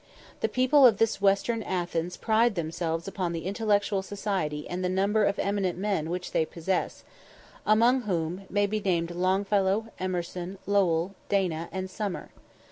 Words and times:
The 0.39 0.49
people 0.49 0.83
of 0.87 0.97
this 0.97 1.21
western 1.21 1.61
Athens 1.61 2.17
pride 2.17 2.55
themselves 2.55 3.07
upon 3.07 3.33
the 3.33 3.45
intellectual 3.45 4.01
society 4.01 4.67
and 4.67 4.83
the 4.83 4.89
number 4.89 5.23
of 5.25 5.37
eminent 5.37 5.77
men 5.77 6.09
which 6.09 6.31
they 6.31 6.43
possess, 6.43 7.03
among 7.67 8.01
whom 8.01 8.47
may 8.49 8.65
be 8.65 8.79
named 8.79 9.11
Longfellow, 9.11 9.89
Emerson, 9.99 10.57
Lowell, 10.65 11.13
Dana, 11.29 11.69
and 11.71 11.87
Summer. 11.87 12.31